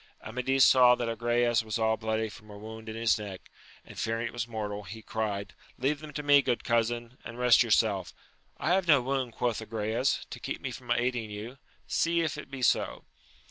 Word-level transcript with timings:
Amadis 0.23 0.65
saw 0.65 0.95
that 0.95 1.07
Agrayes 1.07 1.61
was 1.63 1.77
all 1.77 1.95
bloody 1.95 2.27
from 2.27 2.49
a 2.49 2.57
wound 2.57 2.89
in 2.89 2.95
his 2.95 3.19
neck, 3.19 3.51
and 3.85 3.99
fearing 3.99 4.25
it 4.25 4.33
was 4.33 4.47
mortal, 4.47 4.81
he 4.81 5.03
cried. 5.03 5.53
Leave 5.77 5.99
them 5.99 6.11
to 6.13 6.23
me, 6.23 6.41
good 6.41 6.63
cousin, 6.63 7.19
and 7.23 7.37
rest 7.37 7.61
yourself! 7.61 8.11
I 8.57 8.71
have 8.71 8.87
no 8.87 8.99
wound, 8.99 9.33
quoth 9.33 9.61
Agrayes, 9.61 10.25
to 10.31 10.39
keep 10.39 10.59
me 10.59 10.71
from 10.71 10.89
aiding 10.89 11.29
you: 11.29 11.59
see 11.85 12.21
if 12.21 12.35
it 12.35 12.49
be 12.49 12.63
so 12.63 13.05